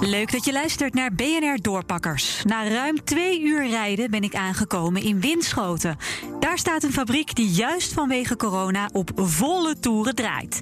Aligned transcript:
Leuk 0.00 0.32
dat 0.32 0.44
je 0.44 0.52
luistert 0.52 0.94
naar 0.94 1.12
BNR 1.12 1.58
Doorpakkers. 1.60 2.42
Na 2.44 2.68
ruim 2.68 3.04
twee 3.04 3.42
uur 3.42 3.68
rijden 3.68 4.10
ben 4.10 4.22
ik 4.22 4.34
aangekomen 4.34 5.02
in 5.02 5.20
Winschoten. 5.20 5.96
Daar 6.38 6.58
staat 6.58 6.82
een 6.82 6.92
fabriek 6.92 7.34
die 7.34 7.48
juist 7.48 7.92
vanwege 7.92 8.36
corona 8.36 8.88
op 8.92 9.10
volle 9.14 9.78
toeren 9.78 10.14
draait. 10.14 10.60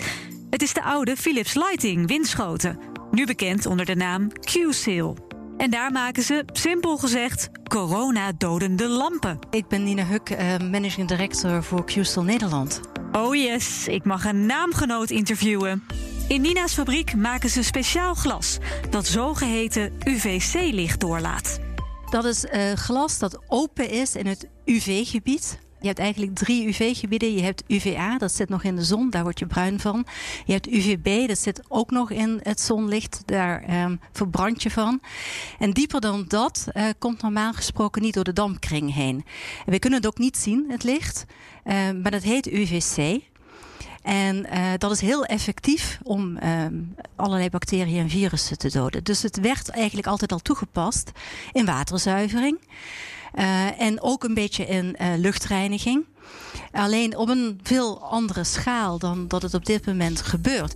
Het 0.50 0.62
is 0.62 0.72
de 0.72 0.82
oude 0.82 1.16
Philips 1.16 1.54
Lighting 1.54 2.08
Winschoten, 2.08 2.78
nu 3.10 3.26
bekend 3.26 3.66
onder 3.66 3.86
de 3.86 3.94
naam 3.94 4.32
Q-Seal. 4.32 5.16
En 5.56 5.70
daar 5.70 5.92
maken 5.92 6.22
ze, 6.22 6.44
simpel 6.52 6.96
gezegd, 6.96 7.48
corona-dodende 7.68 8.88
lampen. 8.88 9.38
Ik 9.50 9.68
ben 9.68 9.84
Nina 9.84 10.04
Huk, 10.04 10.30
eh, 10.30 10.58
managing 10.70 11.08
director 11.08 11.62
voor 11.62 11.84
Q-Seal 11.84 12.24
Nederland. 12.24 12.80
Oh 13.12 13.34
yes, 13.34 13.88
ik 13.88 14.04
mag 14.04 14.24
een 14.24 14.46
naamgenoot 14.46 15.10
interviewen. 15.10 15.82
In 16.28 16.40
Nina's 16.40 16.74
fabriek 16.74 17.14
maken 17.14 17.50
ze 17.50 17.62
speciaal 17.62 18.14
glas 18.14 18.58
dat 18.90 19.06
zogeheten 19.06 19.92
UVC-licht 20.04 21.00
doorlaat. 21.00 21.60
Dat 22.10 22.24
is 22.24 22.44
uh, 22.44 22.72
glas 22.72 23.18
dat 23.18 23.38
open 23.46 23.90
is 23.90 24.16
in 24.16 24.26
het 24.26 24.48
UV-gebied. 24.64 25.58
Je 25.80 25.86
hebt 25.86 25.98
eigenlijk 25.98 26.34
drie 26.34 26.66
UV-gebieden. 26.66 27.34
Je 27.34 27.42
hebt 27.42 27.62
UVA, 27.66 28.18
dat 28.18 28.32
zit 28.32 28.48
nog 28.48 28.62
in 28.62 28.76
de 28.76 28.84
zon, 28.84 29.10
daar 29.10 29.22
word 29.22 29.38
je 29.38 29.46
bruin 29.46 29.80
van. 29.80 30.06
Je 30.44 30.52
hebt 30.52 30.66
UVB, 30.66 31.28
dat 31.28 31.38
zit 31.38 31.62
ook 31.68 31.90
nog 31.90 32.10
in 32.10 32.40
het 32.42 32.60
zonlicht, 32.60 33.22
daar 33.24 33.82
um, 33.84 34.00
verbrand 34.12 34.62
je 34.62 34.70
van. 34.70 35.00
En 35.58 35.70
dieper 35.70 36.00
dan 36.00 36.24
dat 36.28 36.66
uh, 36.74 36.84
komt 36.98 37.22
normaal 37.22 37.52
gesproken 37.52 38.02
niet 38.02 38.14
door 38.14 38.24
de 38.24 38.32
dampkring 38.32 38.94
heen. 38.94 39.24
En 39.66 39.72
we 39.72 39.78
kunnen 39.78 39.98
het 39.98 40.08
ook 40.08 40.18
niet 40.18 40.36
zien, 40.36 40.66
het 40.70 40.84
licht, 40.84 41.24
uh, 41.64 41.74
maar 42.02 42.10
dat 42.10 42.22
heet 42.22 42.46
UVC. 42.46 43.20
En 44.02 44.46
uh, 44.52 44.72
dat 44.78 44.90
is 44.90 45.00
heel 45.00 45.24
effectief 45.24 45.98
om 46.02 46.38
um, 46.44 46.94
allerlei 47.16 47.50
bacteriën 47.50 48.02
en 48.02 48.10
virussen 48.10 48.58
te 48.58 48.70
doden. 48.70 49.04
Dus 49.04 49.22
het 49.22 49.40
werd 49.40 49.68
eigenlijk 49.68 50.06
altijd 50.06 50.32
al 50.32 50.38
toegepast 50.38 51.10
in 51.52 51.66
waterzuivering. 51.66 52.58
Uh, 53.34 53.80
en 53.80 54.02
ook 54.02 54.24
een 54.24 54.34
beetje 54.34 54.66
in 54.66 54.96
uh, 55.00 55.08
luchtreiniging. 55.16 56.04
Alleen 56.72 57.16
op 57.16 57.28
een 57.28 57.60
veel 57.62 58.02
andere 58.02 58.44
schaal 58.44 58.98
dan 58.98 59.28
dat 59.28 59.42
het 59.42 59.54
op 59.54 59.66
dit 59.66 59.86
moment 59.86 60.22
gebeurt. 60.22 60.74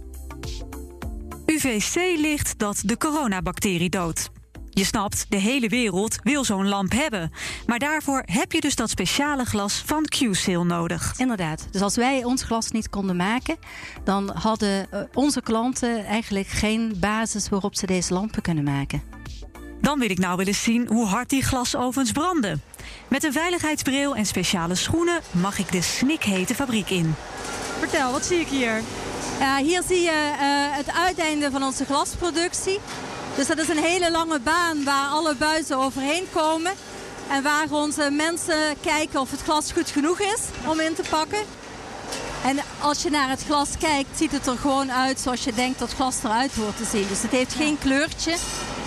UVC-licht 1.46 2.58
dat 2.58 2.82
de 2.84 2.96
coronabacterie 2.96 3.90
doodt. 3.90 4.30
Je 4.74 4.84
snapt, 4.84 5.26
de 5.28 5.36
hele 5.36 5.68
wereld 5.68 6.18
wil 6.22 6.44
zo'n 6.44 6.68
lamp 6.68 6.92
hebben. 6.92 7.32
Maar 7.66 7.78
daarvoor 7.78 8.22
heb 8.24 8.52
je 8.52 8.60
dus 8.60 8.74
dat 8.74 8.90
speciale 8.90 9.44
glas 9.44 9.82
van 9.86 10.04
Q-Seal 10.04 10.64
nodig. 10.66 11.14
Inderdaad. 11.16 11.66
Dus 11.70 11.80
als 11.80 11.96
wij 11.96 12.24
ons 12.24 12.42
glas 12.42 12.70
niet 12.70 12.90
konden 12.90 13.16
maken, 13.16 13.56
dan 14.04 14.30
hadden 14.34 14.88
onze 15.14 15.42
klanten 15.42 16.04
eigenlijk 16.04 16.46
geen 16.46 16.96
basis 16.96 17.48
waarop 17.48 17.76
ze 17.76 17.86
deze 17.86 18.12
lampen 18.14 18.42
kunnen 18.42 18.64
maken. 18.64 19.02
Dan 19.80 19.98
wil 19.98 20.10
ik 20.10 20.18
nou 20.18 20.36
willen 20.36 20.54
zien 20.54 20.86
hoe 20.88 21.06
hard 21.06 21.30
die 21.30 21.42
glasovens 21.42 22.12
branden. 22.12 22.62
Met 23.08 23.24
een 23.24 23.32
veiligheidsbril 23.32 24.16
en 24.16 24.26
speciale 24.26 24.74
schoenen 24.74 25.20
mag 25.30 25.58
ik 25.58 25.72
de 25.72 25.82
snikhete 25.82 26.54
fabriek 26.54 26.90
in. 26.90 27.14
Vertel, 27.78 28.12
wat 28.12 28.24
zie 28.24 28.40
ik 28.40 28.48
hier? 28.48 28.82
Uh, 29.40 29.56
hier 29.56 29.82
zie 29.86 30.00
je 30.00 30.32
uh, 30.32 30.76
het 30.76 30.92
uiteinde 30.92 31.50
van 31.50 31.62
onze 31.62 31.84
glasproductie. 31.84 32.78
Dus 33.36 33.46
dat 33.46 33.58
is 33.58 33.68
een 33.68 33.84
hele 33.84 34.10
lange 34.10 34.38
baan 34.40 34.84
waar 34.84 35.08
alle 35.08 35.34
buizen 35.34 35.76
overheen 35.76 36.26
komen. 36.32 36.72
En 37.28 37.42
waar 37.42 37.70
onze 37.70 38.10
mensen 38.10 38.76
kijken 38.80 39.20
of 39.20 39.30
het 39.30 39.42
glas 39.42 39.72
goed 39.72 39.90
genoeg 39.90 40.20
is 40.20 40.40
om 40.66 40.80
in 40.80 40.94
te 40.94 41.02
pakken. 41.10 41.38
En 42.44 42.58
als 42.80 43.02
je 43.02 43.10
naar 43.10 43.28
het 43.28 43.42
glas 43.44 43.68
kijkt, 43.78 44.18
ziet 44.18 44.32
het 44.32 44.46
er 44.46 44.58
gewoon 44.58 44.92
uit 44.92 45.20
zoals 45.20 45.44
je 45.44 45.52
denkt 45.52 45.78
dat 45.78 45.92
glas 45.92 46.16
eruit 46.24 46.54
hoort 46.54 46.76
te 46.76 46.84
zien. 46.84 47.08
Dus 47.08 47.22
het 47.22 47.30
heeft 47.30 47.54
geen 47.54 47.78
kleurtje. 47.78 48.30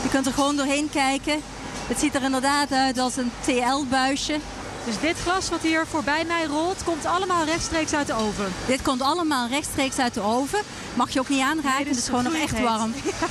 Je 0.04 0.10
kunt 0.10 0.26
er 0.26 0.34
gewoon 0.34 0.56
doorheen 0.56 0.90
kijken. 0.90 1.42
Het 1.88 2.00
ziet 2.00 2.16
er 2.16 2.24
inderdaad 2.24 2.72
uit 2.72 2.98
als 2.98 3.16
een 3.16 3.32
TL-buisje. 3.46 4.40
Dus 4.86 5.00
dit 5.00 5.18
glas 5.20 5.50
wat 5.50 5.62
hier 5.62 5.86
voorbij 5.88 6.26
mij 6.26 6.46
rolt, 6.46 6.84
komt 6.84 7.06
allemaal 7.06 7.46
rechtstreeks 7.46 7.94
uit 7.94 8.08
de 8.08 8.14
oven? 8.14 8.54
Dit 8.66 8.82
komt 8.82 9.02
allemaal 9.02 9.48
rechtstreeks 9.48 9.98
uit 9.98 10.14
de 10.14 10.22
oven. 10.22 10.60
Mag 10.94 11.10
je 11.10 11.20
ook 11.20 11.30
niet 11.30 11.42
aanraken, 11.42 11.80
nee, 11.80 11.88
het 11.88 11.98
is 11.98 12.06
gewoon 12.06 12.24
nog 12.24 12.34
echt 12.34 12.60
warm. 12.60 12.94
Ja. 13.04 13.28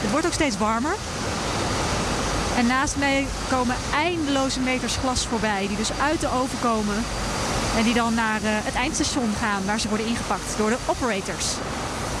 Het 0.00 0.10
wordt 0.10 0.26
ook 0.26 0.32
steeds 0.32 0.58
warmer. 0.58 0.94
En 2.56 2.66
naast 2.66 2.96
mij 2.96 3.26
komen 3.48 3.76
eindeloze 3.94 4.60
meters 4.60 4.96
glas 4.96 5.26
voorbij, 5.26 5.66
die 5.68 5.76
dus 5.76 5.90
uit 6.00 6.20
de 6.20 6.28
oven 6.28 6.58
komen. 6.60 7.04
En 7.76 7.84
die 7.84 7.94
dan 7.94 8.14
naar 8.14 8.42
uh, 8.42 8.48
het 8.52 8.74
eindstation 8.74 9.32
gaan, 9.40 9.64
waar 9.66 9.80
ze 9.80 9.88
worden 9.88 10.06
ingepakt 10.06 10.56
door 10.56 10.70
de 10.70 10.78
operators. 10.86 11.46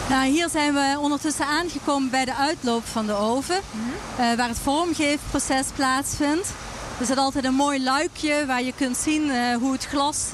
Nou, 0.08 0.26
hier 0.26 0.48
zijn 0.48 0.74
we 0.74 0.96
ondertussen 1.00 1.46
aangekomen 1.46 2.10
bij 2.10 2.24
de 2.24 2.34
uitloop 2.34 2.86
van 2.86 3.06
de 3.06 3.14
oven, 3.14 3.60
mm-hmm. 3.70 4.30
uh, 4.32 4.36
waar 4.36 4.48
het 4.48 4.58
vormgeefproces 4.62 5.66
plaatsvindt. 5.74 6.48
Er 7.00 7.06
zit 7.06 7.18
altijd 7.18 7.44
een 7.44 7.54
mooi 7.54 7.82
luikje 7.82 8.46
waar 8.46 8.62
je 8.62 8.72
kunt 8.76 8.96
zien 8.96 9.26
uh, 9.26 9.56
hoe 9.56 9.72
het 9.72 9.84
glas 9.84 10.30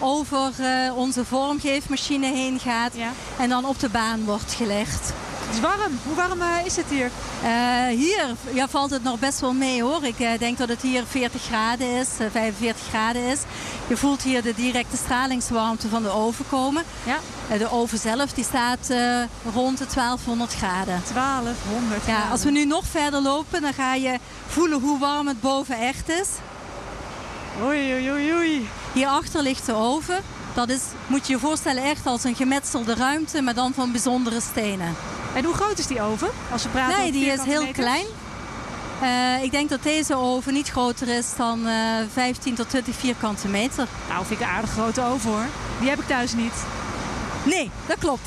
over 0.00 0.52
onze 0.96 1.24
vormgeefmachine 1.24 2.26
heen 2.26 2.58
gaat 2.58 2.94
ja. 2.94 3.10
en 3.38 3.48
dan 3.48 3.64
op 3.64 3.80
de 3.80 3.88
baan 3.88 4.24
wordt 4.24 4.52
gelegd. 4.52 5.12
Het 5.48 5.56
is 5.56 5.62
warm. 5.62 5.98
Hoe 6.04 6.14
warm 6.14 6.40
uh, 6.40 6.64
is 6.64 6.76
het 6.76 6.86
hier? 6.88 7.10
Uh, 7.44 7.86
hier 7.86 8.26
ja, 8.52 8.68
valt 8.68 8.90
het 8.90 9.02
nog 9.02 9.18
best 9.18 9.40
wel 9.40 9.52
mee 9.52 9.82
hoor. 9.82 10.04
Ik 10.04 10.18
uh, 10.18 10.30
denk 10.38 10.58
dat 10.58 10.68
het 10.68 10.82
hier 10.82 11.04
40 11.06 11.42
graden 11.42 11.96
is, 11.96 12.08
45 12.30 12.86
graden 12.88 13.22
is. 13.22 13.40
Je 13.86 13.96
voelt 13.96 14.22
hier 14.22 14.42
de 14.42 14.54
directe 14.54 14.96
stralingswarmte 14.96 15.88
van 15.88 16.02
de 16.02 16.10
oven 16.10 16.44
komen. 16.48 16.82
Ja. 17.02 17.18
de 17.58 17.70
oven 17.70 17.98
zelf 17.98 18.32
die 18.32 18.44
staat 18.44 18.92
rond 19.54 19.78
de 19.78 19.86
1200 19.94 20.54
graden. 20.54 21.02
1200 21.14 22.02
graden. 22.02 22.22
Ja, 22.22 22.30
als 22.30 22.44
we 22.44 22.50
nu 22.50 22.64
nog 22.64 22.86
verder 22.86 23.22
lopen, 23.22 23.60
dan 23.60 23.72
ga 23.72 23.94
je 23.94 24.18
voelen 24.46 24.80
hoe 24.80 24.98
warm 24.98 25.26
het 25.26 25.40
boven 25.40 25.78
echt 25.78 26.08
is. 26.08 26.28
Oei, 27.62 27.92
oei, 27.92 28.10
oei, 28.10 28.34
oei. 28.34 28.68
Hierachter 28.92 29.42
ligt 29.42 29.66
de 29.66 29.74
oven. 29.74 30.22
Dat 30.54 30.68
is, 30.68 30.82
moet 31.06 31.26
je 31.26 31.32
je 31.32 31.38
voorstellen, 31.38 31.82
echt 31.82 32.06
als 32.06 32.24
een 32.24 32.36
gemetselde 32.36 32.94
ruimte, 32.94 33.42
maar 33.42 33.54
dan 33.54 33.72
van 33.74 33.92
bijzondere 33.92 34.40
stenen. 34.40 34.96
En 35.34 35.44
hoe 35.44 35.54
groot 35.54 35.78
is 35.78 35.86
die 35.86 36.02
oven? 36.02 36.28
Als 36.52 36.62
we 36.62 36.68
praten 36.68 36.98
nee, 36.98 37.12
die 37.12 37.26
is 37.26 37.42
heel 37.42 37.64
meters? 37.64 37.78
klein. 37.78 38.06
Uh, 39.02 39.42
ik 39.42 39.50
denk 39.50 39.68
dat 39.68 39.82
deze 39.82 40.16
oven 40.16 40.52
niet 40.52 40.68
groter 40.68 41.08
is 41.08 41.26
dan 41.36 41.66
uh, 41.66 41.72
15 42.12 42.54
tot 42.54 42.68
20 42.68 42.94
vierkante 42.94 43.48
meter. 43.48 43.86
Nou, 44.08 44.26
vind 44.26 44.40
ik 44.40 44.46
een 44.46 44.52
aardig 44.52 44.70
grote 44.70 45.02
oven 45.02 45.30
hoor. 45.30 45.46
Die 45.80 45.88
heb 45.88 45.98
ik 45.98 46.06
thuis 46.06 46.34
niet. 46.34 46.52
Nee, 47.42 47.70
dat 47.86 47.98
klopt. 47.98 48.26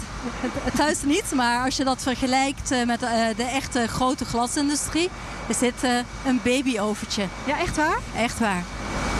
Thuis 0.76 1.04
niet, 1.04 1.32
maar 1.36 1.64
als 1.64 1.78
je 1.78 1.84
dat 1.84 2.02
vergelijkt 2.02 2.72
uh, 2.72 2.86
met 2.86 3.00
de 3.36 3.50
echte 3.54 3.88
grote 3.88 4.26
glasindustrie, 4.26 5.10
is 5.48 5.58
dit 5.58 5.84
een 6.26 6.40
babyoventje. 6.44 7.24
Ja, 7.46 7.60
echt 7.60 7.76
waar? 7.76 7.98
Echt 8.16 8.40
waar. 8.40 8.64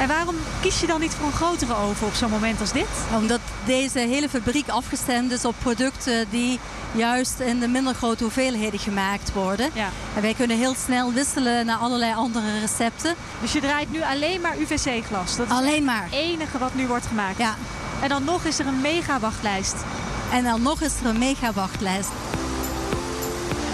En 0.02 0.08
waarom 0.08 0.36
kies 0.62 0.80
je 0.80 0.88
dan 0.88 1.00
niet 1.00 1.14
voor 1.14 1.26
een 1.26 1.32
grotere 1.32 1.76
oven 1.76 2.08
op 2.08 2.14
zo'n 2.14 2.30
moment 2.30 2.60
als 2.60 2.72
dit? 2.72 2.88
Omdat 3.16 3.40
deze 3.66 4.00
hele 4.00 4.30
fabriek 4.30 4.70
afgestemd 4.70 5.32
is 5.32 5.46
op 5.46 5.56
producten 5.60 6.30
die 6.30 6.60
juist 6.92 7.40
in 7.40 7.60
de 7.60 7.68
minder 7.68 7.94
grote 7.94 8.24
hoeveelheden 8.24 8.80
gemaakt 8.80 9.34
worden. 9.34 9.70
Ja. 9.74 9.90
En 10.16 10.22
wij 10.22 10.34
kunnen 10.34 10.58
heel 10.58 10.76
snel 10.76 11.14
wisselen 11.14 11.66
naar 11.66 11.78
allerlei 11.78 12.14
andere 12.14 12.60
recepten. 12.60 13.16
Dus 13.42 13.52
je 13.52 13.60
draait 13.60 13.92
nu 13.92 14.02
alleen 14.02 14.42
maar 14.42 14.58
UVC-glas? 14.58 15.36
Dat 15.36 15.46
is 15.46 15.54
alleen 15.54 15.84
maar. 15.84 16.04
het 16.04 16.14
enige 16.14 16.58
wat 16.58 16.76
nu 16.76 16.88
wordt 16.88 17.06
gemaakt? 17.06 17.38
Ja. 17.38 17.56
En 18.02 18.10
dan 18.10 18.24
nog 18.24 18.44
is 18.44 18.60
er 18.60 18.68
een 18.68 18.82
mega 18.82 19.20
wachtlijst? 19.20 19.76
En 20.32 20.44
dan 20.44 20.62
nog 20.62 20.82
is 20.82 21.00
er 21.00 21.06
een 21.06 21.20
mega 21.20 21.54
wachtlijst. 21.54 22.10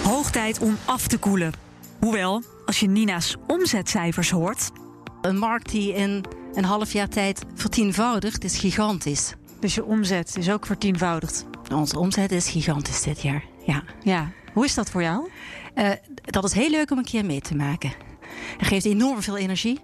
Hoog 0.03 0.31
tijd 0.31 0.59
om 0.59 0.77
af 0.85 1.07
te 1.07 1.17
koelen. 1.17 1.51
Hoewel, 1.99 2.43
als 2.65 2.79
je 2.79 2.87
Nina's 2.87 3.35
omzetcijfers 3.47 4.29
hoort... 4.29 4.69
Een 5.21 5.37
markt 5.37 5.71
die 5.71 5.93
in 5.93 6.23
een 6.53 6.63
half 6.63 6.93
jaar 6.93 7.07
tijd 7.07 7.45
vertienvoudigt 7.53 8.43
is 8.43 8.57
gigantisch. 8.57 9.33
Dus 9.59 9.75
je 9.75 9.85
omzet 9.85 10.37
is 10.37 10.49
ook 10.49 10.65
vertienvoudigd? 10.65 11.45
Onze 11.73 11.99
omzet 11.99 12.31
is 12.31 12.49
gigantisch 12.49 13.01
dit 13.01 13.21
jaar, 13.21 13.43
ja. 13.65 13.83
ja. 14.03 14.31
Hoe 14.53 14.65
is 14.65 14.73
dat 14.73 14.89
voor 14.89 15.01
jou? 15.01 15.29
Uh, 15.75 15.89
dat 16.23 16.43
is 16.43 16.53
heel 16.53 16.69
leuk 16.69 16.91
om 16.91 16.97
een 16.97 17.03
keer 17.03 17.25
mee 17.25 17.41
te 17.41 17.55
maken. 17.55 17.93
Het 18.57 18.67
geeft 18.67 18.85
enorm 18.85 19.21
veel 19.21 19.37
energie. 19.37 19.79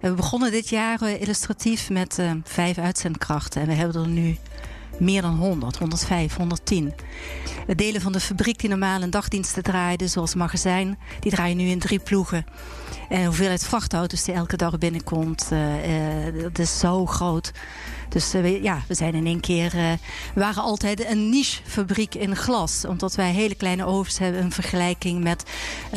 We 0.00 0.14
begonnen 0.14 0.50
dit 0.50 0.68
jaar 0.68 1.02
uh, 1.02 1.20
illustratief 1.20 1.90
met 1.90 2.18
uh, 2.18 2.32
vijf 2.44 2.78
uitzendkrachten. 2.78 3.60
En 3.60 3.66
we 3.66 3.74
hebben 3.74 4.02
er 4.02 4.08
nu 4.08 4.36
meer 4.98 5.22
dan 5.22 5.36
100, 5.36 5.76
105, 5.76 6.36
110. 6.36 6.92
De 7.66 7.74
delen 7.74 8.00
van 8.00 8.12
de 8.12 8.20
fabriek 8.20 8.58
die 8.58 8.68
normaal 8.68 9.02
een 9.02 9.10
dagdiensten 9.10 9.62
draaiden, 9.62 10.08
zoals 10.08 10.34
magazijn, 10.34 10.98
die 11.20 11.32
draaien 11.32 11.56
nu 11.56 11.64
in 11.64 11.78
drie 11.78 11.98
ploegen. 11.98 12.46
En 13.08 13.18
de 13.18 13.26
hoeveelheid 13.26 13.64
vrachtauto's 13.64 14.24
die 14.24 14.34
elke 14.34 14.56
dag 14.56 14.78
binnenkomt, 14.78 15.48
uh, 15.52 16.34
uh, 16.36 16.42
dat 16.42 16.58
is 16.58 16.78
zo 16.78 17.06
groot. 17.06 17.52
Dus 18.08 18.32
we, 18.32 18.62
ja, 18.62 18.82
we 18.88 18.94
zijn 18.94 19.14
in 19.14 19.26
één 19.26 19.40
keer. 19.40 19.70
we 20.34 20.40
waren 20.40 20.62
altijd 20.62 21.10
een 21.10 21.28
nichefabriek 21.28 22.14
in 22.14 22.36
glas. 22.36 22.84
Omdat 22.84 23.14
wij 23.14 23.32
hele 23.32 23.54
kleine 23.54 23.84
ovens 23.84 24.18
hebben 24.18 24.40
in 24.40 24.52
vergelijking 24.52 25.22
met 25.22 25.42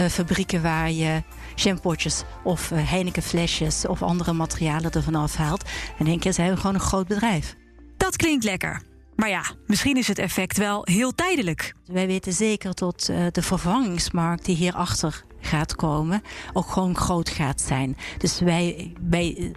fabrieken 0.10 0.62
waar 0.62 0.92
je 0.92 1.24
shampootjes 1.56 2.24
of 2.44 2.70
Heineken 2.70 3.24
flesjes 3.24 3.86
of 3.86 4.02
andere 4.02 4.34
materialen 4.34 4.92
ervan 4.92 5.16
afhaalt. 5.16 5.64
En 5.64 6.06
in 6.06 6.08
één 6.08 6.20
keer 6.20 6.34
zijn 6.34 6.52
we 6.52 6.58
gewoon 6.58 6.76
een 6.76 6.82
groot 6.82 7.08
bedrijf. 7.08 7.56
Dat 7.98 8.16
klinkt 8.16 8.44
lekker. 8.44 8.82
Maar 9.18 9.30
ja, 9.30 9.44
misschien 9.66 9.98
is 9.98 10.08
het 10.08 10.18
effect 10.18 10.58
wel 10.58 10.82
heel 10.84 11.16
tijdelijk. 11.16 11.74
Wij 11.86 12.08
weten 12.08 12.34
zeker 12.34 12.76
dat 12.76 13.08
uh, 13.12 13.26
de 13.32 13.42
vervangingsmarkt 13.42 14.46
die 14.46 14.56
hierachter 14.56 15.24
gaat 15.42 15.76
komen, 15.76 16.22
ook 16.54 16.68
gewoon 16.68 16.96
groot 16.96 17.30
gaat 17.30 17.62
zijn. 17.62 17.98
Dus 18.18 18.40
wij, 18.40 18.94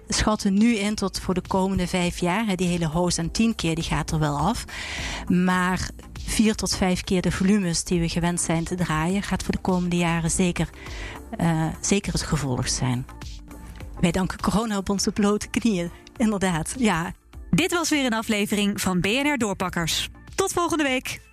schatten 0.08 0.54
nu 0.54 0.74
in 0.74 0.94
tot 0.94 1.20
voor 1.20 1.34
de 1.34 1.42
komende 1.48 1.86
vijf 1.86 2.18
jaar, 2.18 2.56
die 2.56 2.68
hele 2.68 2.86
hoos 2.86 3.16
en 3.16 3.30
tien 3.30 3.54
keer, 3.54 3.74
die 3.74 3.84
gaat 3.84 4.10
er 4.10 4.18
wel 4.18 4.38
af. 4.38 4.64
Maar 5.28 5.90
vier 6.26 6.54
tot 6.54 6.76
vijf 6.76 7.04
keer 7.04 7.22
de 7.22 7.32
volumes 7.32 7.84
die 7.84 8.00
we 8.00 8.08
gewend 8.08 8.40
zijn 8.40 8.64
te 8.64 8.74
draaien, 8.74 9.22
gaat 9.22 9.42
voor 9.42 9.52
de 9.52 9.60
komende 9.60 9.96
jaren 9.96 10.30
zeker, 10.30 10.68
uh, 11.40 11.66
zeker 11.80 12.12
het 12.12 12.22
gevolg 12.22 12.68
zijn. 12.68 13.06
Wij 14.00 14.10
danken 14.10 14.40
corona 14.40 14.76
op 14.76 14.88
onze 14.88 15.12
blote 15.12 15.48
knieën. 15.48 15.90
Inderdaad, 16.16 16.74
ja. 16.78 17.12
Dit 17.50 17.72
was 17.72 17.90
weer 17.90 18.04
een 18.04 18.12
aflevering 18.12 18.80
van 18.80 19.00
BNR 19.00 19.36
Doorpakkers. 19.36 20.08
Tot 20.34 20.52
volgende 20.52 20.82
week. 20.82 21.29